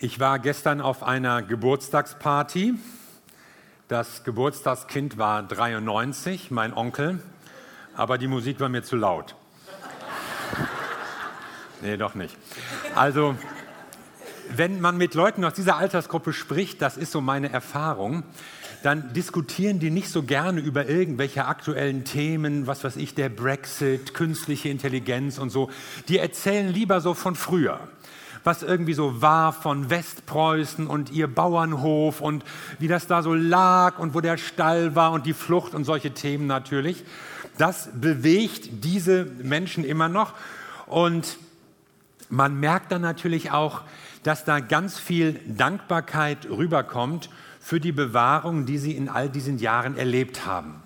[0.00, 2.74] Ich war gestern auf einer Geburtstagsparty.
[3.88, 7.18] Das Geburtstagskind war 93, mein Onkel,
[7.96, 9.34] aber die Musik war mir zu laut.
[11.82, 12.36] nee, doch nicht.
[12.94, 13.34] Also,
[14.54, 18.22] wenn man mit Leuten aus dieser Altersgruppe spricht, das ist so meine Erfahrung,
[18.84, 24.14] dann diskutieren die nicht so gerne über irgendwelche aktuellen Themen, was weiß ich, der Brexit,
[24.14, 25.70] künstliche Intelligenz und so.
[26.06, 27.80] Die erzählen lieber so von früher
[28.44, 32.44] was irgendwie so war von Westpreußen und ihr Bauernhof und
[32.78, 36.12] wie das da so lag und wo der Stall war und die Flucht und solche
[36.12, 37.04] Themen natürlich.
[37.56, 40.34] Das bewegt diese Menschen immer noch.
[40.86, 41.38] Und
[42.28, 43.82] man merkt dann natürlich auch,
[44.22, 49.96] dass da ganz viel Dankbarkeit rüberkommt für die Bewahrung, die sie in all diesen Jahren
[49.96, 50.82] erlebt haben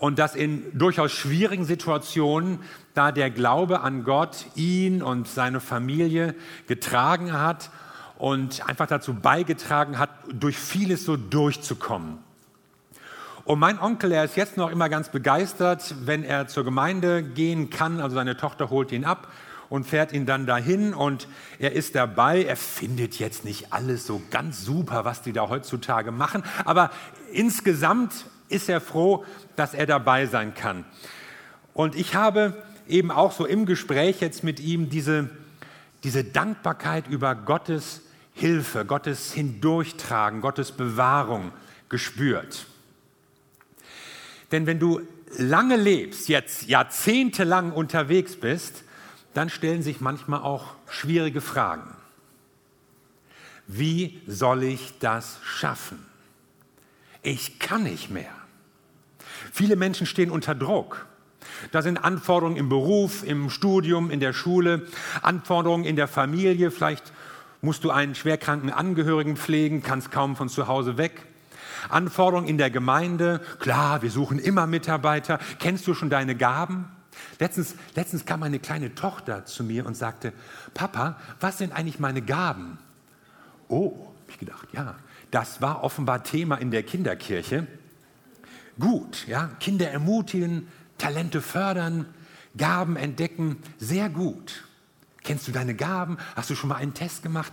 [0.00, 2.60] und dass in durchaus schwierigen Situationen
[3.00, 6.34] da der Glaube an Gott ihn und seine Familie
[6.66, 7.70] getragen hat
[8.18, 12.18] und einfach dazu beigetragen hat, durch vieles so durchzukommen.
[13.44, 17.70] Und mein Onkel, er ist jetzt noch immer ganz begeistert, wenn er zur Gemeinde gehen
[17.70, 18.02] kann.
[18.02, 19.28] Also seine Tochter holt ihn ab
[19.70, 21.26] und fährt ihn dann dahin und
[21.58, 22.44] er ist dabei.
[22.44, 26.90] Er findet jetzt nicht alles so ganz super, was die da heutzutage machen, aber
[27.32, 29.24] insgesamt ist er froh,
[29.56, 30.84] dass er dabei sein kann.
[31.72, 35.30] Und ich habe eben auch so im Gespräch jetzt mit ihm diese,
[36.04, 38.02] diese Dankbarkeit über Gottes
[38.34, 41.52] Hilfe, Gottes Hindurchtragen, Gottes Bewahrung
[41.88, 42.66] gespürt.
[44.52, 45.00] Denn wenn du
[45.36, 48.84] lange lebst, jetzt jahrzehntelang unterwegs bist,
[49.34, 51.94] dann stellen sich manchmal auch schwierige Fragen.
[53.66, 56.04] Wie soll ich das schaffen?
[57.22, 58.32] Ich kann nicht mehr.
[59.52, 61.06] Viele Menschen stehen unter Druck.
[61.72, 64.86] Da sind Anforderungen im Beruf, im Studium, in der Schule,
[65.22, 66.70] Anforderungen in der Familie.
[66.70, 67.12] Vielleicht
[67.60, 71.26] musst du einen schwerkranken Angehörigen pflegen, kannst kaum von zu Hause weg.
[71.88, 73.40] Anforderungen in der Gemeinde.
[73.58, 75.38] Klar, wir suchen immer Mitarbeiter.
[75.58, 76.90] Kennst du schon deine Gaben?
[77.38, 80.32] Letztens, letztens kam eine kleine Tochter zu mir und sagte,
[80.74, 82.78] Papa, was sind eigentlich meine Gaben?
[83.68, 84.94] Oh, habe ich gedacht, ja,
[85.30, 87.66] das war offenbar Thema in der Kinderkirche
[88.80, 89.26] gut.
[89.28, 89.50] Ja?
[89.60, 90.66] Kinder ermutigen,
[91.00, 92.06] Talente fördern,
[92.56, 94.64] Gaben entdecken, sehr gut.
[95.22, 96.18] Kennst du deine Gaben?
[96.36, 97.52] Hast du schon mal einen Test gemacht?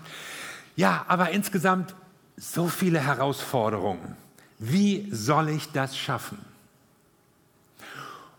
[0.75, 1.95] Ja, aber insgesamt
[2.35, 4.15] so viele Herausforderungen.
[4.59, 6.39] Wie soll ich das schaffen?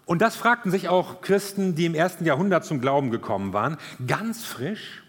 [0.06, 3.76] Und das fragten sich auch Christen, die im ersten Jahrhundert zum Glauben gekommen waren,
[4.06, 5.02] ganz frisch.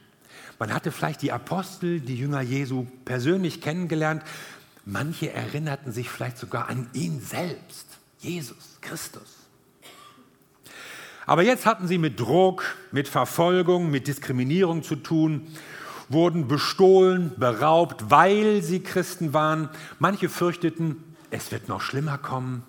[0.59, 4.23] Man hatte vielleicht die Apostel, die Jünger Jesu persönlich kennengelernt.
[4.85, 7.88] Manche erinnerten sich vielleicht sogar an ihn selbst,
[8.19, 9.38] Jesus Christus.
[11.25, 15.47] Aber jetzt hatten sie mit Druck, mit Verfolgung, mit Diskriminierung zu tun,
[16.09, 19.69] wurden bestohlen, beraubt, weil sie Christen waren.
[20.00, 22.63] Manche fürchteten, es wird noch schlimmer kommen.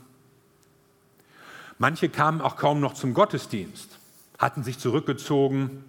[1.78, 3.98] Manche kamen auch kaum noch zum Gottesdienst,
[4.38, 5.84] hatten sich zurückgezogen,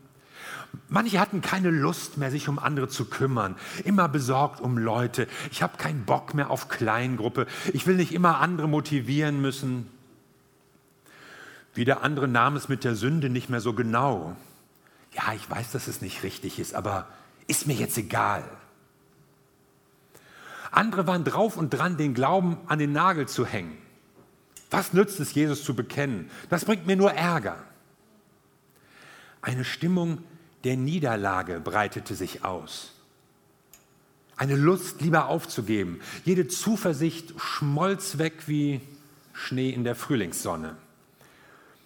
[0.87, 5.27] Manche hatten keine Lust mehr, sich um andere zu kümmern, immer besorgt um Leute.
[5.51, 7.47] Ich habe keinen Bock mehr auf Kleingruppe.
[7.73, 9.87] Ich will nicht immer andere motivieren müssen.
[11.73, 14.35] Wieder andere nahmen es mit der Sünde nicht mehr so genau.
[15.13, 17.07] Ja, ich weiß, dass es nicht richtig ist, aber
[17.47, 18.43] ist mir jetzt egal.
[20.71, 23.77] Andere waren drauf und dran, den Glauben an den Nagel zu hängen.
[24.69, 26.29] Was nützt es, Jesus zu bekennen?
[26.49, 27.61] Das bringt mir nur Ärger.
[29.41, 30.23] Eine Stimmung
[30.63, 32.93] der Niederlage breitete sich aus.
[34.37, 35.99] Eine Lust, lieber aufzugeben.
[36.23, 38.81] Jede Zuversicht schmolz weg wie
[39.33, 40.77] Schnee in der Frühlingssonne.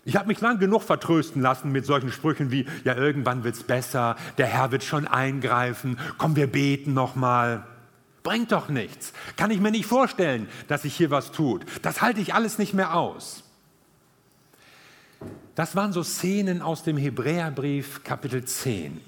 [0.07, 3.63] Ich habe mich lang genug vertrösten lassen mit solchen Sprüchen wie, ja, irgendwann wird es
[3.63, 7.65] besser, der Herr wird schon eingreifen, komm, wir beten nochmal.
[8.21, 9.13] Bringt doch nichts.
[9.35, 11.65] Kann ich mir nicht vorstellen, dass sich hier was tut.
[11.81, 13.43] Das halte ich alles nicht mehr aus.
[15.55, 19.01] Das waren so Szenen aus dem Hebräerbrief Kapitel 10.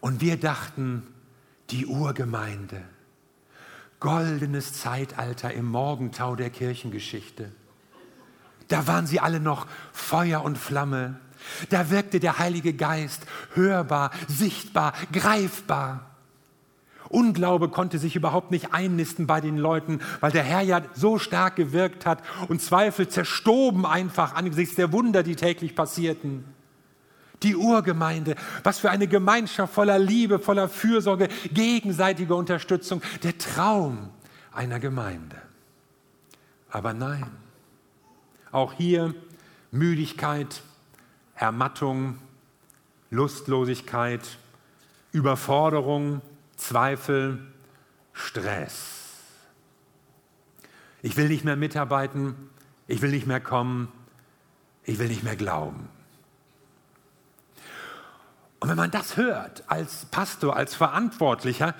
[0.00, 1.06] Und wir dachten,
[1.70, 2.82] die Urgemeinde,
[4.00, 7.50] goldenes Zeitalter im Morgentau der Kirchengeschichte.
[8.68, 11.20] Da waren sie alle noch Feuer und Flamme.
[11.70, 16.06] Da wirkte der Heilige Geist hörbar, sichtbar, greifbar.
[17.08, 21.54] Unglaube konnte sich überhaupt nicht einnisten bei den Leuten, weil der Herr ja so stark
[21.54, 26.44] gewirkt hat und Zweifel zerstoben einfach angesichts der Wunder, die täglich passierten.
[27.42, 28.34] Die Urgemeinde,
[28.64, 34.08] was für eine Gemeinschaft voller Liebe, voller Fürsorge, gegenseitiger Unterstützung, der Traum
[34.52, 35.36] einer Gemeinde.
[36.70, 37.26] Aber nein,
[38.56, 39.14] auch hier
[39.70, 40.62] Müdigkeit,
[41.34, 42.18] Ermattung,
[43.10, 44.38] Lustlosigkeit,
[45.12, 46.22] Überforderung,
[46.56, 47.38] Zweifel,
[48.14, 49.12] Stress.
[51.02, 52.34] Ich will nicht mehr mitarbeiten,
[52.88, 53.92] ich will nicht mehr kommen,
[54.84, 55.88] ich will nicht mehr glauben.
[58.58, 61.74] Und wenn man das hört als Pastor, als Verantwortlicher,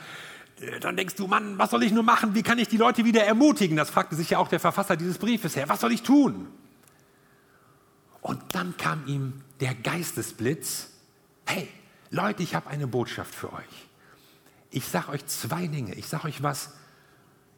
[0.61, 2.35] äh, dann denkst du, Mann, was soll ich nur machen?
[2.35, 3.79] Wie kann ich die Leute wieder ermutigen?
[3.79, 5.69] Das fragte sich ja auch der Verfasser dieses Briefes her.
[5.69, 6.49] Was soll ich tun?
[8.27, 10.89] Und dann kam ihm der Geistesblitz.
[11.47, 11.69] Hey,
[12.11, 13.87] Leute, ich habe eine Botschaft für euch.
[14.73, 15.95] Ich sage euch zwei Dinge.
[15.95, 16.71] Ich sage euch was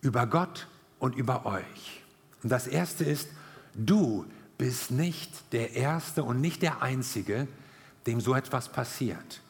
[0.02, 0.66] über Gott
[0.98, 2.02] und über euch.
[2.42, 3.30] Und das erste ist,
[3.72, 4.26] du
[4.58, 7.48] bist nicht der Erste und nicht der Einzige,
[8.06, 9.40] dem so etwas passiert.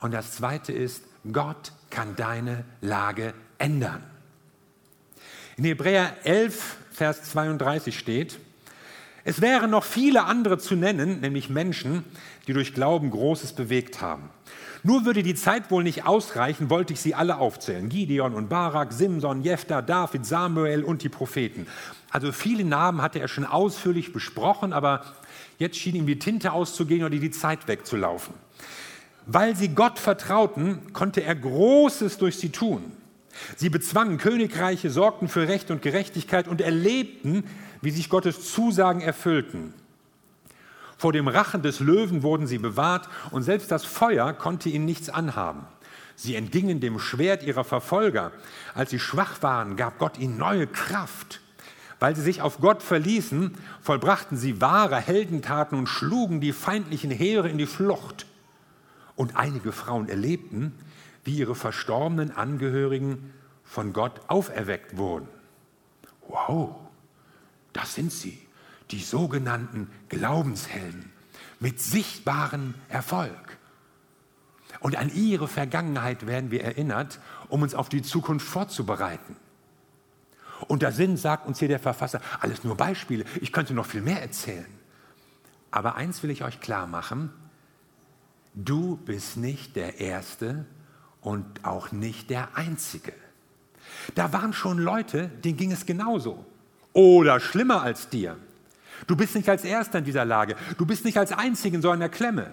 [0.00, 4.02] Und das Zweite ist, Gott kann deine Lage ändern.
[5.56, 8.38] In Hebräer 11, Vers 32 steht,
[9.28, 12.02] es wären noch viele andere zu nennen, nämlich Menschen,
[12.46, 14.30] die durch Glauben Großes bewegt haben.
[14.82, 17.90] Nur würde die Zeit wohl nicht ausreichen, wollte ich sie alle aufzählen.
[17.90, 21.66] Gideon und Barak, Simson, Jephthah, David, Samuel und die Propheten.
[22.08, 25.02] Also viele Namen hatte er schon ausführlich besprochen, aber
[25.58, 28.32] jetzt schien ihm die Tinte auszugehen oder die Zeit wegzulaufen.
[29.26, 32.92] Weil sie Gott vertrauten, konnte er Großes durch sie tun.
[33.56, 37.44] Sie bezwangen Königreiche, sorgten für Recht und Gerechtigkeit und erlebten,
[37.80, 39.74] wie sich Gottes Zusagen erfüllten.
[40.96, 45.08] Vor dem Rachen des Löwen wurden sie bewahrt und selbst das Feuer konnte ihnen nichts
[45.08, 45.66] anhaben.
[46.16, 48.32] Sie entgingen dem Schwert ihrer Verfolger.
[48.74, 51.40] Als sie schwach waren, gab Gott ihnen neue Kraft.
[52.00, 57.48] Weil sie sich auf Gott verließen, vollbrachten sie wahre Heldentaten und schlugen die feindlichen Heere
[57.48, 58.26] in die Flucht.
[59.14, 60.72] Und einige Frauen erlebten,
[61.22, 63.32] wie ihre verstorbenen Angehörigen
[63.62, 65.28] von Gott auferweckt wurden.
[66.26, 66.87] Wow,
[67.78, 68.36] das sind sie
[68.90, 71.12] die sogenannten Glaubenshelden
[71.60, 73.56] mit sichtbarem Erfolg.
[74.80, 79.36] Und an ihre Vergangenheit werden wir erinnert, um uns auf die Zukunft vorzubereiten.
[80.66, 83.24] Und da sind, sagt uns hier der Verfasser, alles nur Beispiele.
[83.40, 84.66] Ich könnte noch viel mehr erzählen.
[85.70, 87.30] Aber eins will ich euch klar machen.
[88.54, 90.66] Du bist nicht der Erste
[91.20, 93.12] und auch nicht der Einzige.
[94.16, 96.44] Da waren schon Leute, denen ging es genauso.
[96.92, 98.36] Oder schlimmer als dir.
[99.06, 100.56] Du bist nicht als Erster in dieser Lage.
[100.76, 102.50] Du bist nicht als Einziger in so einer Klemme.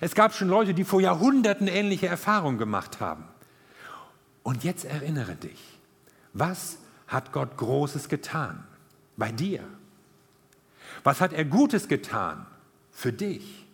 [0.00, 3.24] Es gab schon Leute, die vor Jahrhunderten ähnliche Erfahrungen gemacht haben.
[4.42, 5.78] Und jetzt erinnere dich,
[6.32, 8.64] was hat Gott Großes getan
[9.16, 9.62] bei dir?
[11.04, 12.46] Was hat er Gutes getan
[12.90, 13.66] für dich?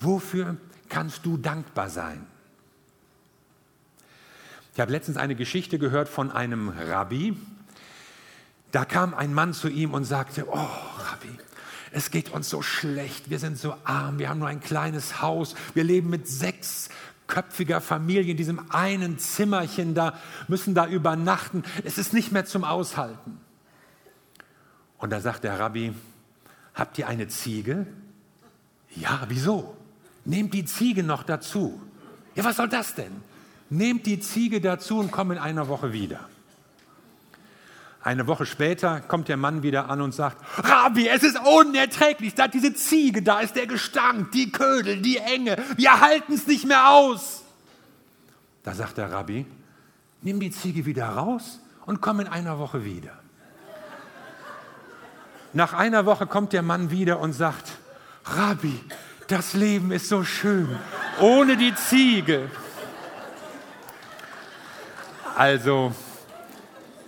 [0.00, 0.56] Wofür
[0.88, 2.26] kannst du dankbar sein?
[4.74, 7.36] Ich habe letztens eine Geschichte gehört von einem Rabbi,
[8.72, 11.38] da kam ein Mann zu ihm und sagte, oh Rabbi,
[11.92, 15.54] es geht uns so schlecht, wir sind so arm, wir haben nur ein kleines Haus,
[15.74, 16.88] wir leben mit sechs
[17.26, 22.64] köpfiger Familie in diesem einen Zimmerchen da, müssen da übernachten, es ist nicht mehr zum
[22.64, 23.38] Aushalten.
[24.98, 25.92] Und da sagt der Rabbi,
[26.74, 27.86] habt ihr eine Ziege?
[28.94, 29.76] Ja, wieso?
[30.24, 31.80] Nehmt die Ziege noch dazu.
[32.34, 33.12] Ja, was soll das denn?
[33.68, 36.28] Nehmt die Ziege dazu und komm in einer Woche wieder.
[38.04, 42.48] Eine Woche später kommt der Mann wieder an und sagt, Rabbi, es ist unerträglich, da
[42.48, 46.90] diese Ziege, da ist der Gestank, die Ködel, die Enge, wir halten es nicht mehr
[46.90, 47.44] aus.
[48.64, 49.46] Da sagt der Rabbi,
[50.20, 53.12] nimm die Ziege wieder raus und komm in einer Woche wieder.
[55.52, 57.70] Nach einer Woche kommt der Mann wieder und sagt,
[58.24, 58.80] Rabbi,
[59.28, 60.68] das Leben ist so schön,
[61.20, 62.50] ohne die Ziege.
[65.36, 65.94] Also,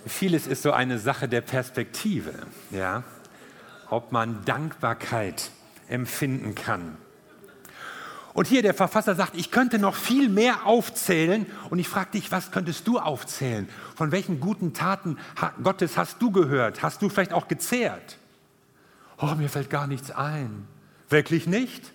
[0.05, 2.33] vieles ist so eine Sache der Perspektive,
[2.71, 3.03] ja?
[3.89, 5.51] ob man Dankbarkeit
[5.87, 6.97] empfinden kann.
[8.33, 11.45] Und hier der Verfasser sagt, ich könnte noch viel mehr aufzählen.
[11.69, 13.69] Und ich frage dich, was könntest du aufzählen?
[13.95, 15.17] Von welchen guten Taten
[15.63, 16.83] Gottes hast du gehört?
[16.83, 18.17] Hast du vielleicht auch gezehrt?
[19.17, 20.67] Oh, mir fällt gar nichts ein.
[21.07, 21.93] Wirklich nicht?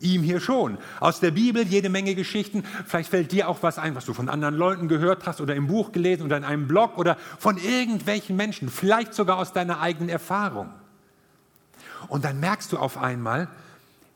[0.00, 0.78] Ihm hier schon.
[1.00, 2.64] Aus der Bibel jede Menge Geschichten.
[2.86, 5.66] Vielleicht fällt dir auch was ein, was du von anderen Leuten gehört hast oder im
[5.66, 8.68] Buch gelesen oder in einem Blog oder von irgendwelchen Menschen.
[8.68, 10.70] Vielleicht sogar aus deiner eigenen Erfahrung.
[12.08, 13.48] Und dann merkst du auf einmal,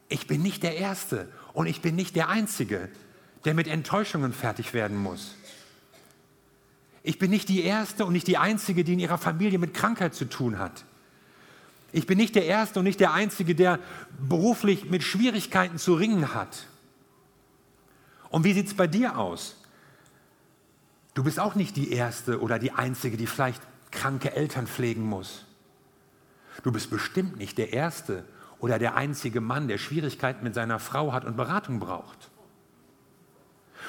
[0.09, 2.89] ich bin nicht der Erste und ich bin nicht der Einzige,
[3.45, 5.35] der mit Enttäuschungen fertig werden muss.
[7.03, 10.15] Ich bin nicht die Erste und nicht die Einzige, die in ihrer Familie mit Krankheit
[10.15, 10.85] zu tun hat.
[11.93, 13.79] Ich bin nicht der Erste und nicht der Einzige, der
[14.29, 16.67] beruflich mit Schwierigkeiten zu ringen hat.
[18.31, 19.57] Und wie sieht es bei dir aus?
[21.15, 25.47] Du bist auch nicht die Erste oder die Einzige, die vielleicht kranke Eltern pflegen muss.
[26.63, 28.25] Du bist bestimmt nicht der Erste
[28.59, 32.31] oder der einzige Mann, der Schwierigkeiten mit seiner Frau hat und Beratung braucht.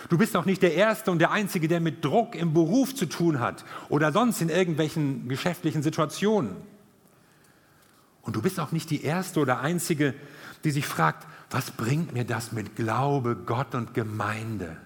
[0.07, 3.05] Du bist auch nicht der Erste und der Einzige, der mit Druck im Beruf zu
[3.07, 6.55] tun hat oder sonst in irgendwelchen geschäftlichen Situationen.
[8.29, 10.13] Und du bist auch nicht die Erste oder Einzige,
[10.63, 14.77] die sich fragt, was bringt mir das mit Glaube, Gott und Gemeinde?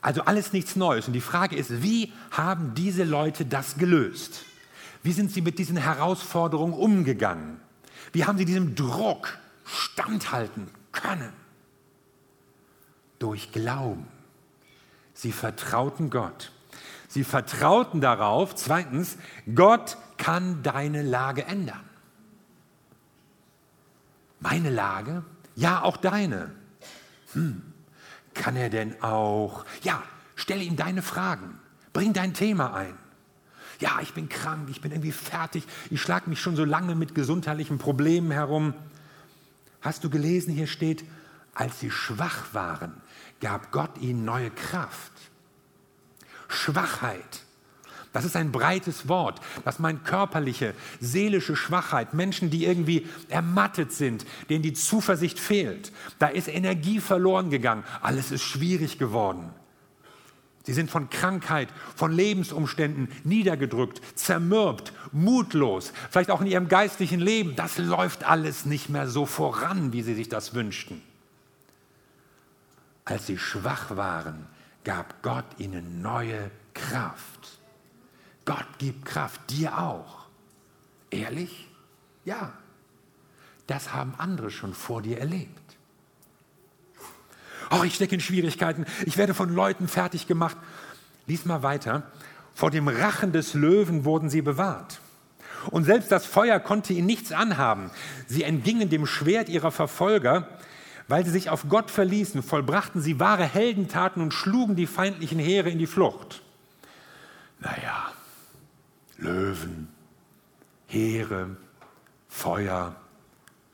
[0.00, 1.08] Also alles nichts Neues.
[1.08, 4.44] Und die Frage ist, wie haben diese Leute das gelöst?
[5.02, 7.58] Wie sind sie mit diesen Herausforderungen umgegangen?
[8.12, 11.32] Wie haben sie diesem Druck standhalten können?
[13.18, 14.06] Durch Glauben.
[15.12, 16.52] Sie vertrauten Gott.
[17.08, 19.18] Sie vertrauten darauf, zweitens,
[19.56, 21.84] Gott kann deine Lage ändern.
[24.40, 25.24] Meine Lage?
[25.54, 26.52] Ja, auch deine.
[27.32, 27.62] Hm.
[28.34, 29.64] Kann er denn auch?
[29.82, 30.02] Ja,
[30.34, 31.58] stelle ihm deine Fragen.
[31.92, 32.98] Bring dein Thema ein.
[33.80, 37.14] Ja, ich bin krank, ich bin irgendwie fertig, ich schlage mich schon so lange mit
[37.14, 38.74] gesundheitlichen Problemen herum.
[39.80, 41.04] Hast du gelesen, hier steht,
[41.54, 43.00] als sie schwach waren,
[43.40, 45.12] gab Gott ihnen neue Kraft.
[46.48, 47.43] Schwachheit
[48.14, 49.40] das ist ein breites Wort.
[49.64, 52.14] Das meint körperliche, seelische Schwachheit.
[52.14, 55.90] Menschen, die irgendwie ermattet sind, denen die Zuversicht fehlt.
[56.20, 57.82] Da ist Energie verloren gegangen.
[58.02, 59.50] Alles ist schwierig geworden.
[60.62, 67.56] Sie sind von Krankheit, von Lebensumständen niedergedrückt, zermürbt, mutlos, vielleicht auch in ihrem geistlichen Leben.
[67.56, 71.02] Das läuft alles nicht mehr so voran, wie sie sich das wünschten.
[73.04, 74.46] Als sie schwach waren,
[74.84, 77.33] gab Gott ihnen neue Kraft.
[78.44, 80.26] Gott gibt Kraft, dir auch.
[81.10, 81.68] Ehrlich?
[82.24, 82.52] Ja.
[83.66, 85.76] Das haben andere schon vor dir erlebt.
[87.70, 90.56] Oh, ich stecke in Schwierigkeiten, ich werde von Leuten fertig gemacht.
[91.26, 92.02] Lies mal weiter.
[92.54, 95.00] Vor dem Rachen des Löwen wurden sie bewahrt.
[95.70, 97.90] Und selbst das Feuer konnte ihnen nichts anhaben.
[98.26, 100.48] Sie entgingen dem Schwert ihrer Verfolger,
[101.08, 105.70] weil sie sich auf Gott verließen, vollbrachten sie wahre Heldentaten und schlugen die feindlichen Heere
[105.70, 106.42] in die Flucht.
[109.18, 109.88] Löwen,
[110.86, 111.56] Heere,
[112.28, 112.96] Feuer,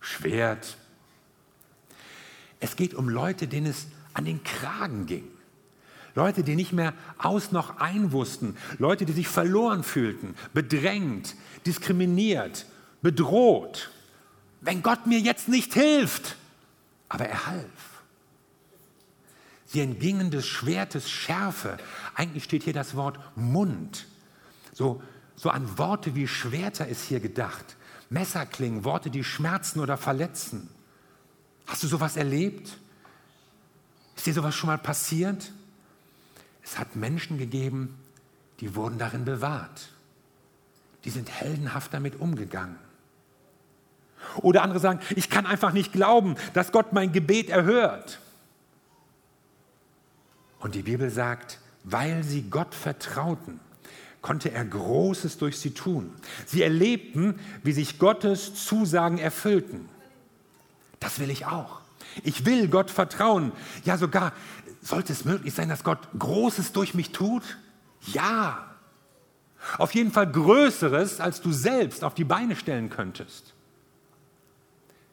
[0.00, 0.76] Schwert.
[2.60, 5.28] Es geht um Leute, denen es an den Kragen ging.
[6.14, 8.56] Leute, die nicht mehr aus noch ein wussten.
[8.78, 12.66] Leute, die sich verloren fühlten, bedrängt, diskriminiert,
[13.00, 13.90] bedroht.
[14.60, 16.36] Wenn Gott mir jetzt nicht hilft,
[17.08, 18.02] aber er half.
[19.66, 21.76] Sie entgingen des Schwertes Schärfe.
[22.16, 24.06] Eigentlich steht hier das Wort Mund.
[24.72, 25.00] So
[25.40, 27.78] so an Worte wie Schwerter ist hier gedacht.
[28.10, 30.68] Messerklingen, Worte, die schmerzen oder verletzen.
[31.66, 32.76] Hast du sowas erlebt?
[34.16, 35.50] Ist dir sowas schon mal passiert?
[36.62, 37.98] Es hat Menschen gegeben,
[38.60, 39.88] die wurden darin bewahrt.
[41.06, 42.76] Die sind heldenhaft damit umgegangen.
[44.42, 48.20] Oder andere sagen, ich kann einfach nicht glauben, dass Gott mein Gebet erhört.
[50.58, 53.58] Und die Bibel sagt, weil sie Gott vertrauten,
[54.22, 56.12] konnte er Großes durch sie tun.
[56.46, 59.88] Sie erlebten, wie sich Gottes Zusagen erfüllten.
[60.98, 61.80] Das will ich auch.
[62.22, 63.52] Ich will Gott vertrauen.
[63.84, 64.32] Ja, sogar
[64.82, 67.42] sollte es möglich sein, dass Gott Großes durch mich tut?
[68.06, 68.66] Ja.
[69.78, 73.54] Auf jeden Fall Größeres, als du selbst auf die Beine stellen könntest.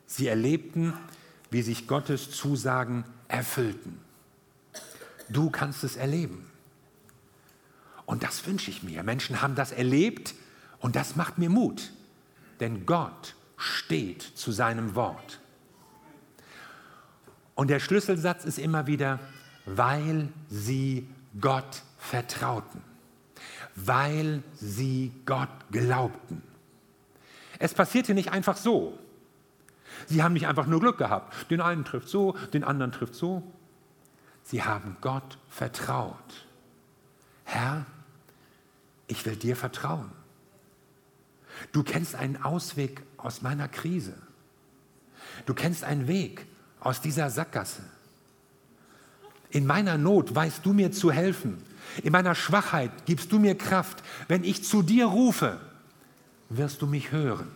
[0.05, 0.93] Sie erlebten,
[1.51, 3.99] wie sich Gottes Zusagen erfüllten.
[5.29, 6.46] Du kannst es erleben.
[8.07, 9.03] Und das wünsche ich mir.
[9.03, 10.33] Menschen haben das erlebt
[10.79, 11.91] und das macht mir Mut.
[12.61, 15.41] Denn Gott steht zu seinem Wort.
[17.53, 19.19] Und der Schlüsselsatz ist immer wieder,
[19.65, 21.09] weil sie
[21.41, 22.81] Gott vertrauten,
[23.75, 26.41] weil sie Gott glaubten.
[27.59, 28.97] Es passierte nicht einfach so.
[30.05, 31.51] Sie haben nicht einfach nur Glück gehabt.
[31.51, 33.43] Den einen trifft so, den anderen trifft so.
[34.43, 36.45] Sie haben Gott vertraut.
[37.43, 37.85] Herr,
[39.07, 40.11] ich will dir vertrauen.
[41.71, 44.13] Du kennst einen Ausweg aus meiner Krise.
[45.45, 46.45] Du kennst einen Weg
[46.79, 47.83] aus dieser Sackgasse.
[49.49, 51.63] In meiner Not weißt du mir zu helfen.
[52.03, 54.03] In meiner Schwachheit gibst du mir Kraft.
[54.27, 55.59] Wenn ich zu dir rufe,
[56.49, 57.47] wirst du mich hören.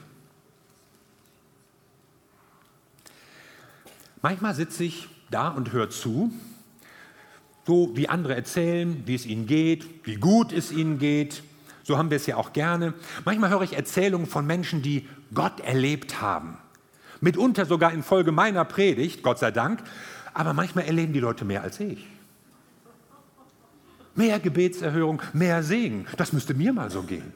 [4.21, 6.31] Manchmal sitze ich da und höre zu
[7.65, 11.43] so wie andere erzählen, wie es ihnen geht, wie gut es ihnen geht.
[11.83, 12.93] So haben wir es ja auch gerne.
[13.25, 16.57] Manchmal höre ich Erzählungen von Menschen, die Gott erlebt haben.
[17.21, 19.83] Mitunter sogar infolge meiner Predigt, Gott sei Dank.
[20.33, 22.07] Aber manchmal erleben die Leute mehr als ich.
[24.15, 26.05] Mehr Gebetserhörung, mehr Segen.
[26.17, 27.31] Das müsste mir mal so gehen.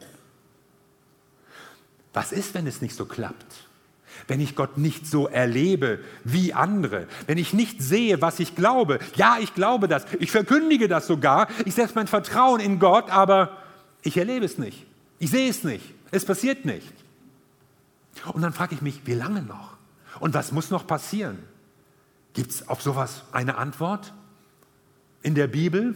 [2.13, 3.67] Was ist, wenn es nicht so klappt?
[4.27, 8.99] Wenn ich Gott nicht so erlebe wie andere, wenn ich nicht sehe, was ich glaube.
[9.15, 13.57] Ja, ich glaube das, ich verkündige das sogar, ich setze mein Vertrauen in Gott, aber
[14.01, 14.85] ich erlebe es nicht,
[15.19, 16.93] ich sehe es nicht, es passiert nicht.
[18.33, 19.75] Und dann frage ich mich, wie lange noch?
[20.19, 21.39] Und was muss noch passieren?
[22.33, 24.13] Gibt es auf sowas eine Antwort
[25.21, 25.95] in der Bibel?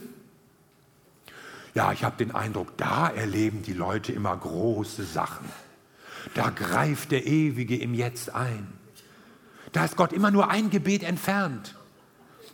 [1.73, 5.47] Ja, ich habe den Eindruck, da erleben die Leute immer große Sachen.
[6.33, 8.67] Da greift der Ewige im Jetzt ein.
[9.71, 11.75] Da ist Gott immer nur ein Gebet entfernt.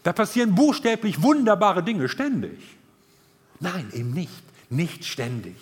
[0.03, 2.60] Da passieren buchstäblich wunderbare Dinge ständig.
[3.60, 4.43] Nein, eben nicht.
[4.69, 5.55] Nicht ständig.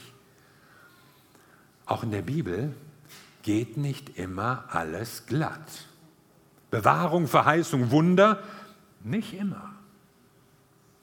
[1.86, 2.74] Auch in der Bibel
[3.43, 5.86] geht nicht immer alles glatt.
[6.72, 8.41] Bewahrung, Verheißung, Wunder,
[9.03, 9.74] nicht immer.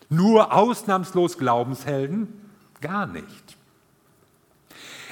[0.08, 2.28] Nur ausnahmslos Glaubenshelden,
[2.80, 3.56] gar nicht.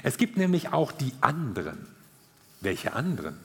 [0.03, 1.87] Es gibt nämlich auch die anderen.
[2.61, 3.37] Welche anderen?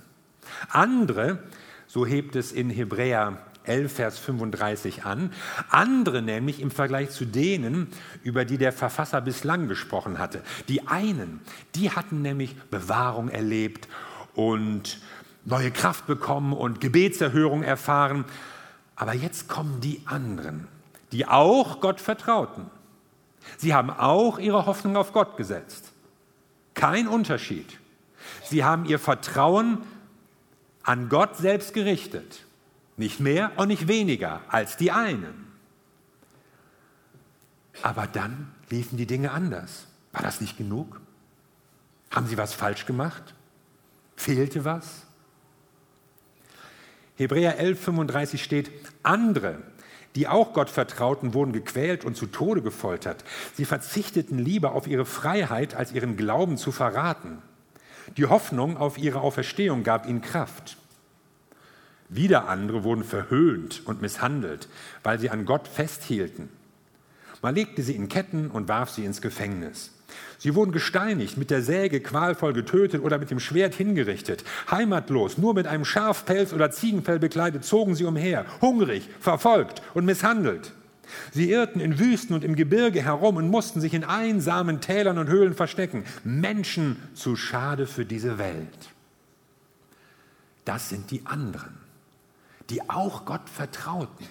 [0.69, 1.39] Andere,
[1.87, 5.31] so hebt es in Hebräer 11, Vers 35 an,
[5.69, 7.87] andere nämlich im Vergleich zu denen,
[8.23, 10.41] über die der Verfasser bislang gesprochen hatte.
[10.67, 11.41] Die einen,
[11.75, 13.87] die hatten nämlich Bewahrung erlebt
[14.35, 14.99] und
[15.45, 18.25] neue Kraft bekommen und Gebetserhörung erfahren.
[18.95, 20.67] Aber jetzt kommen die anderen,
[21.11, 22.65] die auch Gott vertrauten.
[23.57, 25.82] Sie haben auch ihre Hoffnung auf Gott gesetzt.
[26.73, 27.79] Kein Unterschied.
[28.43, 29.83] Sie haben ihr Vertrauen
[30.83, 32.45] an Gott selbst gerichtet.
[32.97, 35.47] Nicht mehr und nicht weniger als die einen.
[37.81, 39.87] Aber dann liefen die Dinge anders.
[40.11, 41.01] War das nicht genug?
[42.11, 43.33] Haben sie was falsch gemacht?
[44.15, 45.07] Fehlte was?
[47.15, 49.61] Hebräer 11:35 steht, andere
[50.15, 53.23] die auch Gott vertrauten, wurden gequält und zu Tode gefoltert.
[53.55, 57.41] Sie verzichteten lieber auf ihre Freiheit, als ihren Glauben zu verraten.
[58.17, 60.77] Die Hoffnung auf ihre Auferstehung gab ihnen Kraft.
[62.09, 64.67] Wieder andere wurden verhöhnt und misshandelt,
[65.01, 66.49] weil sie an Gott festhielten.
[67.41, 69.91] Man legte sie in Ketten und warf sie ins Gefängnis.
[70.37, 74.43] Sie wurden gesteinigt, mit der Säge qualvoll getötet oder mit dem Schwert hingerichtet.
[74.69, 80.73] Heimatlos, nur mit einem Schafpelz oder Ziegenfell bekleidet, zogen sie umher, hungrig, verfolgt und misshandelt.
[81.31, 85.27] Sie irrten in Wüsten und im Gebirge herum und mussten sich in einsamen Tälern und
[85.27, 86.05] Höhlen verstecken.
[86.23, 88.67] Menschen zu schade für diese Welt.
[90.65, 91.77] Das sind die anderen,
[92.69, 94.27] die auch Gott vertrauten.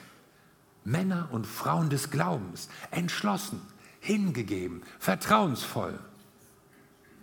[0.84, 3.60] Männer und Frauen des Glaubens, entschlossen,
[4.02, 5.98] hingegeben, vertrauensvoll.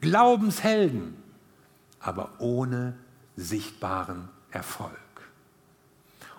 [0.02, 1.14] Glaubenshelden,
[2.00, 2.98] aber ohne
[3.36, 4.98] sichtbaren Erfolg.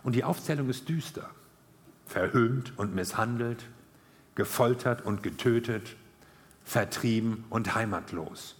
[0.02, 1.28] Und die Aufzählung ist düster.
[2.06, 3.66] Verhöhnt und misshandelt,
[4.34, 5.94] gefoltert und getötet,
[6.64, 8.56] vertrieben und heimatlos.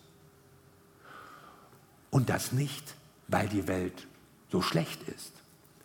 [2.11, 2.95] Und das nicht,
[3.27, 4.07] weil die Welt
[4.51, 5.33] so schlecht ist,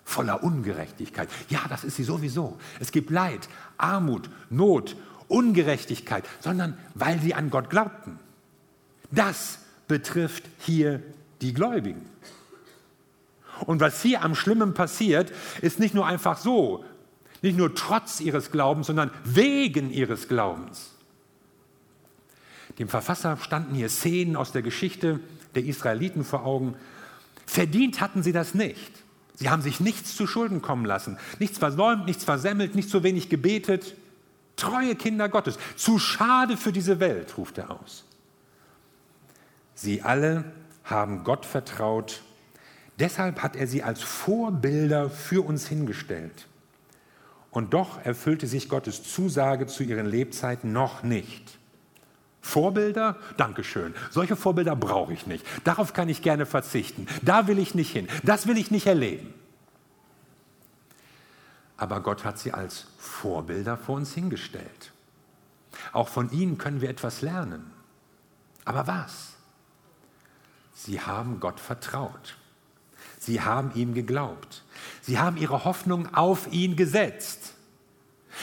[0.04, 1.30] voller Ungerechtigkeit.
[1.50, 2.58] Ja, das ist sie sowieso.
[2.82, 8.20] Es gibt Leid, Armut, Not Ungerechtigkeit, sondern weil sie an Gott glaubten.
[9.12, 11.02] Das betrifft hier
[11.42, 12.06] die Gläubigen.
[13.66, 16.84] Und was hier am Schlimmen passiert, ist nicht nur einfach so,
[17.42, 20.92] nicht nur trotz ihres Glaubens, sondern wegen ihres Glaubens.
[22.80, 25.20] Dem Verfasser standen hier Szenen aus der Geschichte
[25.54, 26.76] der Israeliten vor Augen.
[27.46, 28.92] Verdient hatten sie das nicht.
[29.36, 33.30] Sie haben sich nichts zu Schulden kommen lassen, nichts versäumt, nichts versemmelt, nicht zu wenig
[33.30, 33.96] gebetet.
[34.66, 35.58] Treue Kinder Gottes.
[35.76, 38.04] Zu schade für diese Welt, ruft er aus.
[39.76, 40.46] Sie alle
[40.84, 42.22] haben Gott vertraut.
[42.98, 46.48] Deshalb hat er sie als Vorbilder für uns hingestellt.
[47.52, 51.58] Und doch erfüllte sich Gottes Zusage zu ihren Lebzeiten noch nicht.
[52.42, 53.18] Vorbilder?
[53.38, 53.94] Dankeschön.
[54.12, 55.46] Solche Vorbilder brauche ich nicht.
[55.64, 57.08] Darauf kann ich gerne verzichten.
[57.22, 58.08] Da will ich nicht hin.
[58.24, 59.34] Das will ich nicht erleben
[61.78, 64.92] aber Gott hat sie als Vorbilder vor uns hingestellt.
[65.92, 67.72] Auch von ihnen können wir etwas lernen.
[68.64, 69.34] Aber was?
[70.74, 72.38] Sie haben Gott vertraut.
[73.20, 74.64] Sie haben ihm geglaubt.
[75.02, 77.54] Sie haben ihre Hoffnung auf ihn gesetzt.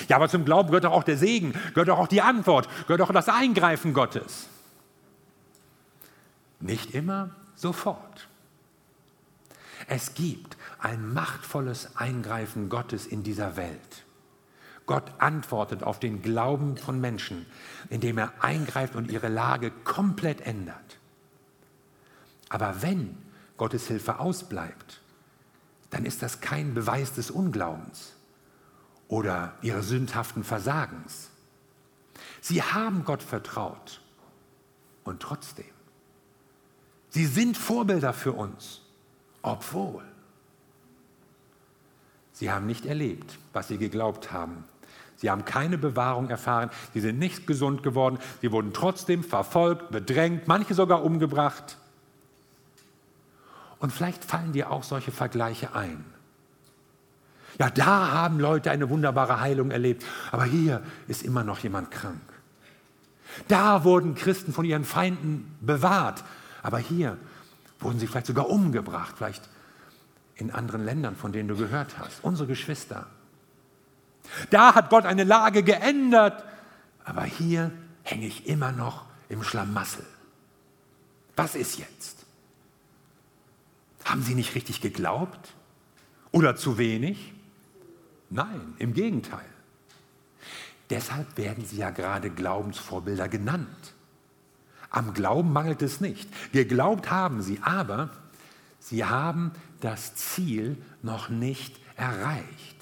[0.09, 3.03] Ja, aber zum Glauben gehört doch auch der Segen, gehört doch auch die Antwort, gehört
[3.03, 4.49] auch das Eingreifen Gottes.
[6.61, 8.29] Nicht immer sofort.
[9.89, 14.05] Es gibt ein machtvolles Eingreifen Gottes in dieser Welt.
[14.87, 17.47] Gott antwortet auf den Glauben von Menschen,
[17.89, 20.99] indem er eingreift und ihre Lage komplett ändert.
[22.49, 23.17] Aber wenn
[23.57, 25.01] Gottes Hilfe ausbleibt,
[25.91, 28.15] dann ist das kein Beweis des Unglaubens
[29.09, 31.31] oder ihres sündhaften Versagens.
[32.41, 34.01] Sie haben Gott vertraut
[35.05, 35.67] und trotzdem.
[37.11, 38.83] Sie sind Vorbilder für uns
[39.43, 40.05] obwohl
[42.43, 44.65] sie haben nicht erlebt, was sie geglaubt haben.
[45.15, 50.49] Sie haben keine Bewahrung erfahren, sie sind nicht gesund geworden, sie wurden trotzdem verfolgt, bedrängt,
[50.49, 51.79] manche sogar umgebracht.
[53.79, 56.05] Und vielleicht fallen dir auch solche Vergleiche ein.
[57.61, 62.19] Ja, da haben Leute eine wunderbare Heilung erlebt, aber hier ist immer noch jemand krank.
[63.47, 66.25] Da wurden Christen von ihren Feinden bewahrt,
[66.65, 67.19] aber hier
[67.79, 69.49] wurden sie vielleicht sogar umgebracht, vielleicht
[70.43, 72.23] in anderen Ländern, von denen du gehört hast.
[72.23, 73.07] Unsere Geschwister.
[74.51, 76.45] Da hat Gott eine Lage geändert,
[77.05, 80.05] aber hier hänge ich immer noch im Schlamassel.
[81.37, 82.25] Was ist jetzt?
[84.05, 85.55] Haben Sie nicht richtig geglaubt?
[86.33, 87.33] Oder zu wenig?
[88.31, 89.45] Nein, im Gegenteil.
[90.91, 93.95] Deshalb werden sie ja gerade Glaubensvorbilder genannt.
[94.91, 96.29] Am Glauben mangelt es nicht.
[96.53, 98.11] Geglaubt haben sie, aber
[98.83, 102.77] sie haben das Ziel noch nicht erreicht.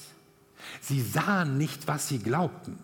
[0.81, 2.79] Sie sahen nicht, was sie glaubten.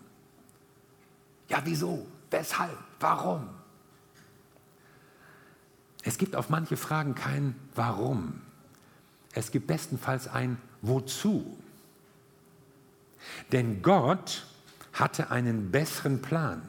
[1.49, 2.07] Ja, wieso?
[2.29, 2.77] Weshalb?
[2.99, 3.49] Warum?
[6.03, 8.41] Es gibt auf manche Fragen kein Warum.
[9.33, 11.57] Es gibt bestenfalls ein Wozu.
[13.51, 14.45] Denn Gott
[14.93, 16.61] hatte einen besseren Plan.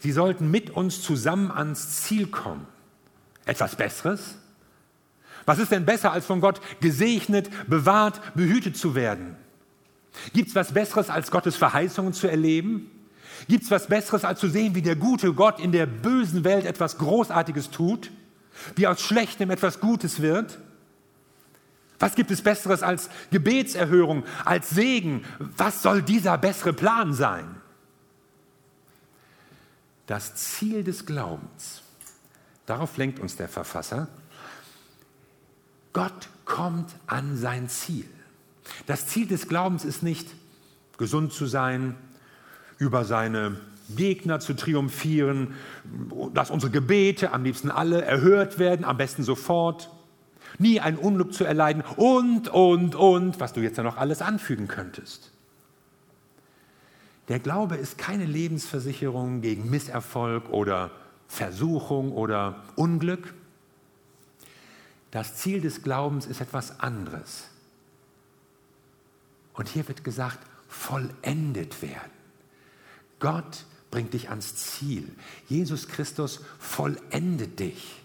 [0.00, 2.66] Sie sollten mit uns zusammen ans Ziel kommen.
[3.44, 4.36] Etwas Besseres?
[5.44, 9.36] Was ist denn besser, als von Gott gesegnet, bewahrt, behütet zu werden?
[10.32, 12.90] Gibt es was Besseres, als Gottes Verheißungen zu erleben?
[13.48, 16.66] Gibt es was Besseres, als zu sehen, wie der gute Gott in der bösen Welt
[16.66, 18.10] etwas Großartiges tut?
[18.76, 20.58] Wie aus Schlechtem etwas Gutes wird?
[21.98, 25.24] Was gibt es Besseres als Gebetserhörung, als Segen?
[25.38, 27.56] Was soll dieser bessere Plan sein?
[30.06, 31.82] Das Ziel des Glaubens,
[32.66, 34.08] darauf lenkt uns der Verfasser,
[35.92, 38.06] Gott kommt an sein Ziel.
[38.86, 40.28] Das Ziel des Glaubens ist nicht,
[40.98, 41.96] gesund zu sein,
[42.78, 43.56] über seine
[43.96, 45.54] Gegner zu triumphieren,
[46.32, 49.90] dass unsere Gebete am liebsten alle erhört werden, am besten sofort
[50.58, 54.68] nie ein Unglück zu erleiden und, und, und, was du jetzt ja noch alles anfügen
[54.68, 55.32] könntest.
[57.28, 60.90] Der Glaube ist keine Lebensversicherung gegen Misserfolg oder
[61.28, 63.32] Versuchung oder Unglück.
[65.12, 67.44] Das Ziel des Glaubens ist etwas anderes.
[69.52, 72.10] Und hier wird gesagt, vollendet werden.
[73.20, 75.06] Gott bringt dich ans Ziel.
[75.48, 78.00] Jesus Christus vollendet dich.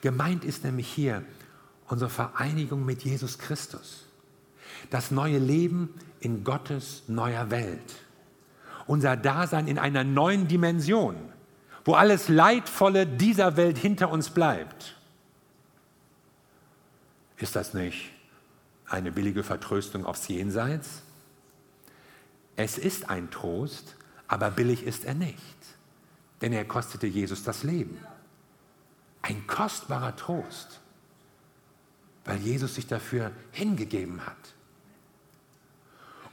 [0.00, 1.24] Gemeint ist nämlich hier,
[1.88, 4.06] unsere Vereinigung mit Jesus Christus.
[4.90, 7.96] Das neue Leben in Gottes neuer Welt.
[8.86, 11.16] Unser Dasein in einer neuen Dimension,
[11.84, 14.95] wo alles Leidvolle dieser Welt hinter uns bleibt.
[17.38, 18.10] Ist das nicht
[18.86, 21.02] eine billige Vertröstung aufs Jenseits?
[22.56, 23.96] Es ist ein Trost,
[24.28, 25.38] aber billig ist er nicht,
[26.40, 27.98] denn er kostete Jesus das Leben.
[29.22, 30.80] Ein kostbarer Trost
[32.26, 34.36] weil Jesus sich dafür hingegeben hat.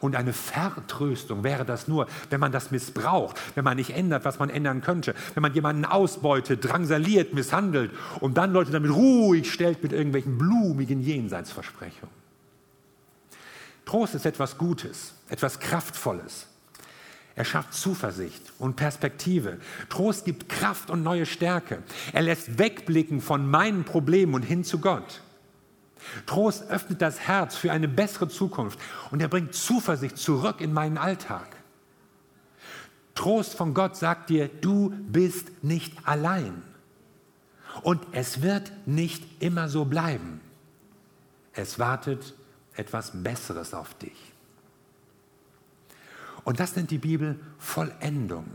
[0.03, 4.37] Und eine Vertröstung wäre das nur, wenn man das missbraucht, wenn man nicht ändert, was
[4.37, 7.89] man ändern könnte, wenn man jemanden ausbeutet, drangsaliert, misshandelt
[8.19, 12.13] und dann Leute damit ruhig stellt mit irgendwelchen blumigen Jenseitsversprechungen.
[13.85, 16.47] Trost ist etwas Gutes, etwas Kraftvolles.
[17.35, 19.59] Er schafft Zuversicht und Perspektive.
[19.87, 21.81] Trost gibt Kraft und neue Stärke.
[22.11, 25.21] Er lässt wegblicken von meinen Problemen und hin zu Gott.
[26.25, 28.79] Trost öffnet das Herz für eine bessere Zukunft
[29.11, 31.55] und er bringt Zuversicht zurück in meinen Alltag.
[33.15, 36.63] Trost von Gott sagt dir, du bist nicht allein.
[37.81, 40.41] Und es wird nicht immer so bleiben.
[41.53, 42.33] Es wartet
[42.75, 44.33] etwas Besseres auf dich.
[46.43, 48.45] Und das nennt die Bibel Vollendung.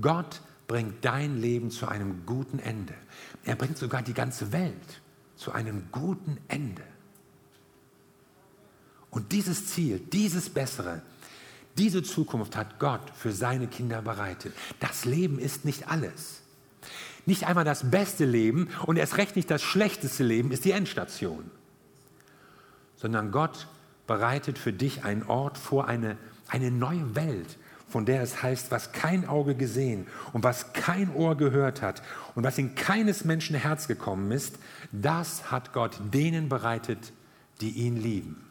[0.00, 2.94] Gott bringt dein Leben zu einem guten Ende.
[3.44, 5.02] Er bringt sogar die ganze Welt
[5.36, 6.82] zu einem guten Ende.
[9.10, 11.02] Und dieses Ziel, dieses Bessere,
[11.78, 14.54] diese Zukunft hat Gott für seine Kinder bereitet.
[14.80, 16.40] Das Leben ist nicht alles.
[17.26, 21.50] Nicht einmal das beste Leben und erst recht nicht das schlechteste Leben ist die Endstation,
[22.96, 23.66] sondern Gott
[24.06, 26.18] bereitet für dich einen Ort vor, eine,
[26.48, 27.56] eine neue Welt,
[27.94, 32.02] von der es heißt, was kein Auge gesehen und was kein Ohr gehört hat
[32.34, 34.58] und was in keines Menschen Herz gekommen ist,
[34.90, 37.12] das hat Gott denen bereitet,
[37.60, 38.44] die ihn lieben.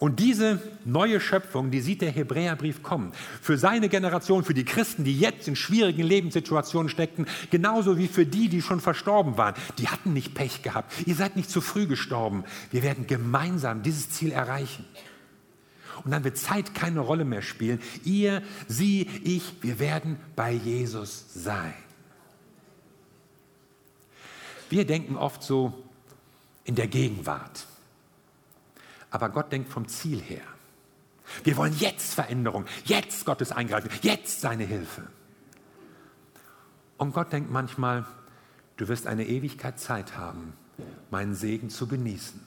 [0.00, 3.12] Und diese neue Schöpfung, die sieht der Hebräerbrief kommen.
[3.40, 8.26] Für seine Generation, für die Christen, die jetzt in schwierigen Lebenssituationen steckten, genauso wie für
[8.26, 9.54] die, die schon verstorben waren.
[9.78, 10.92] Die hatten nicht Pech gehabt.
[11.06, 12.42] Ihr seid nicht zu früh gestorben.
[12.72, 14.84] Wir werden gemeinsam dieses Ziel erreichen.
[16.04, 17.80] Und dann wird Zeit keine Rolle mehr spielen.
[18.04, 21.74] Ihr, sie, ich, wir werden bei Jesus sein.
[24.68, 25.72] Wir denken oft so
[26.64, 27.66] in der Gegenwart.
[29.10, 30.44] Aber Gott denkt vom Ziel her.
[31.44, 35.02] Wir wollen jetzt Veränderung, jetzt Gottes Eingreifen, jetzt seine Hilfe.
[36.96, 38.06] Und Gott denkt manchmal,
[38.76, 40.52] du wirst eine Ewigkeit Zeit haben,
[41.10, 42.40] meinen Segen zu genießen.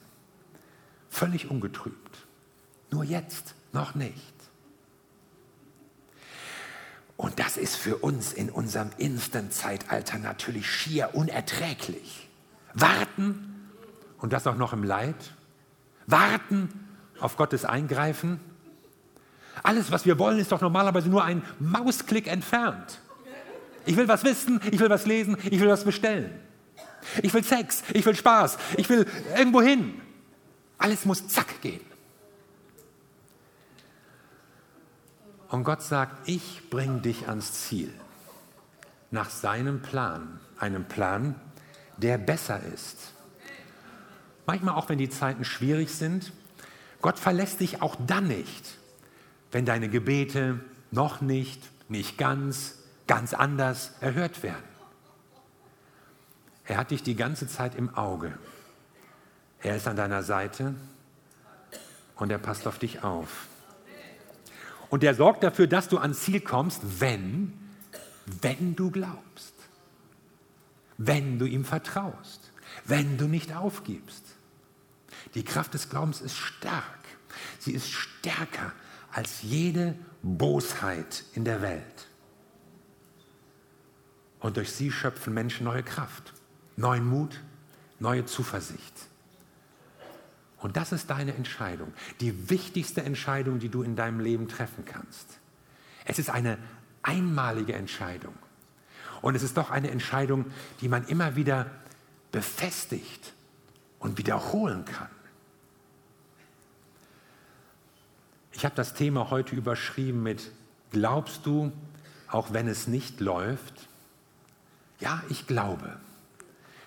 [1.09, 2.27] Völlig ungetrübt.
[2.93, 4.21] Nur jetzt noch nicht.
[7.17, 12.29] Und das ist für uns in unserem Instant-Zeitalter natürlich schier unerträglich.
[12.75, 13.71] Warten
[14.19, 15.15] und das auch noch im Leid
[16.05, 16.69] warten
[17.19, 18.39] auf Gottes Eingreifen.
[19.63, 22.99] Alles, was wir wollen, ist doch normalerweise nur ein Mausklick entfernt.
[23.87, 26.29] Ich will was wissen, ich will was lesen, ich will was bestellen.
[27.23, 29.99] Ich will Sex, ich will Spaß, ich will irgendwo hin.
[30.77, 31.92] Alles muss zack gehen.
[35.53, 37.93] Und Gott sagt, ich bringe dich ans Ziel.
[39.11, 40.39] Nach seinem Plan.
[40.57, 41.35] Einem Plan,
[41.97, 43.13] der besser ist
[44.45, 46.31] manchmal auch wenn die Zeiten schwierig sind.
[47.01, 48.77] Gott verlässt dich auch dann nicht,
[49.51, 50.59] wenn deine Gebete
[50.91, 54.63] noch nicht, nicht ganz, ganz anders erhört werden.
[56.65, 58.37] Er hat dich die ganze Zeit im Auge.
[59.61, 60.75] Er ist an deiner Seite
[62.15, 63.47] und er passt auf dich auf.
[64.93, 67.51] Und er sorgt dafür, dass du ans Ziel kommst, wenn,
[68.43, 69.55] wenn du glaubst,
[70.99, 72.51] wenn du ihm vertraust,
[72.85, 74.23] wenn du nicht aufgibst.
[75.33, 76.99] Die Kraft des Glaubens ist stark.
[77.57, 78.71] Sie ist stärker
[79.11, 82.07] als jede Bosheit in der Welt.
[84.41, 86.33] Und durch sie schöpfen Menschen neue Kraft,
[86.75, 87.41] neuen Mut,
[87.97, 89.07] neue Zuversicht.
[90.63, 95.39] Und das ist deine Entscheidung, die wichtigste Entscheidung, die du in deinem Leben treffen kannst.
[96.05, 96.57] Es ist eine
[97.01, 98.33] einmalige Entscheidung.
[99.21, 100.45] Und es ist doch eine Entscheidung,
[100.79, 101.69] die man immer wieder
[102.31, 103.33] befestigt
[103.99, 105.09] und wiederholen kann.
[108.53, 110.49] Ich habe das Thema heute überschrieben mit
[110.91, 111.73] Glaubst du,
[112.29, 113.89] auch wenn es nicht läuft?
[115.01, 115.97] Ja, ich glaube.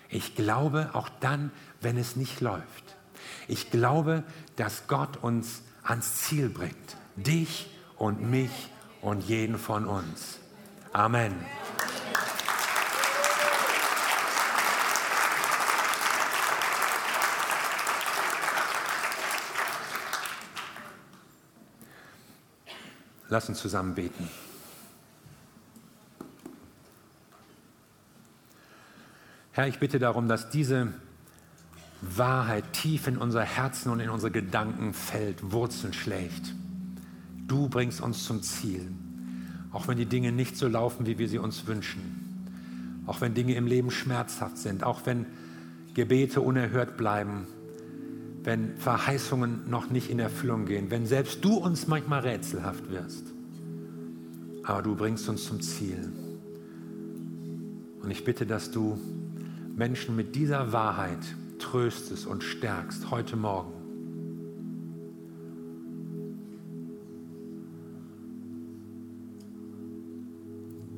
[0.09, 2.86] Ich glaube auch dann, wenn es nicht läuft.
[3.47, 4.23] Ich glaube,
[4.55, 6.97] dass Gott uns ans Ziel bringt.
[7.15, 8.69] Dich und mich
[9.01, 10.39] und jeden von uns.
[10.93, 11.33] Amen.
[23.29, 24.29] Lass uns zusammen beten.
[29.51, 30.93] Herr, ich bitte darum, dass diese
[32.01, 36.53] Wahrheit tief in unser Herzen und in unsere Gedanken fällt, Wurzeln schlägt.
[37.47, 38.91] Du bringst uns zum Ziel,
[39.71, 43.55] auch wenn die Dinge nicht so laufen, wie wir sie uns wünschen, auch wenn Dinge
[43.55, 45.25] im Leben schmerzhaft sind, auch wenn
[45.93, 47.47] Gebete unerhört bleiben,
[48.43, 53.25] wenn Verheißungen noch nicht in Erfüllung gehen, wenn selbst du uns manchmal rätselhaft wirst.
[54.63, 56.11] Aber du bringst uns zum Ziel.
[58.01, 58.99] Und ich bitte, dass du
[59.75, 61.19] Menschen mit dieser Wahrheit
[61.59, 63.73] tröstest und stärkst heute Morgen.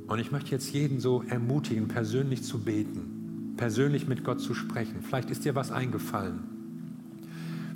[0.08, 5.04] Und ich möchte jetzt jeden so ermutigen, persönlich zu beten, persönlich mit Gott zu sprechen.
[5.04, 6.39] Vielleicht ist dir was eingefallen.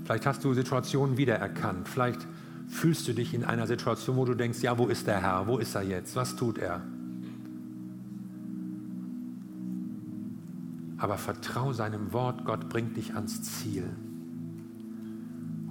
[0.03, 1.87] Vielleicht hast du Situationen wiedererkannt.
[1.87, 2.27] Vielleicht
[2.67, 5.47] fühlst du dich in einer Situation, wo du denkst, ja, wo ist der Herr?
[5.47, 6.15] Wo ist er jetzt?
[6.15, 6.81] Was tut er?
[11.03, 13.83] Aber vertrau seinem Wort, Gott bringt dich ans Ziel.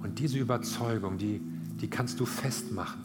[0.03, 1.41] Und diese Überzeugung, die,
[1.81, 3.01] die kannst du festmachen.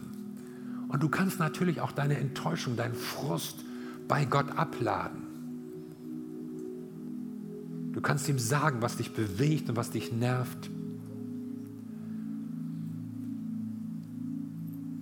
[0.89, 3.65] Und du kannst natürlich auch deine Enttäuschung, deinen Frust
[4.07, 5.23] bei Gott abladen.
[7.93, 10.69] Du kannst ihm sagen, was dich bewegt und was dich nervt.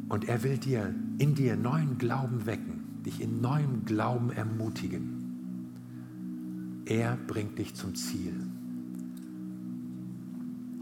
[0.07, 5.16] Und er will dir in dir neuen Glauben wecken, dich in neuem Glauben ermutigen.
[6.89, 8.33] Er bringt dich zum Ziel.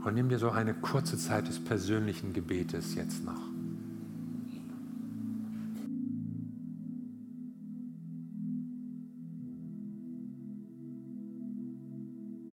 [0.04, 3.55] Und nimm dir so eine kurze Zeit des persönlichen Gebetes jetzt noch.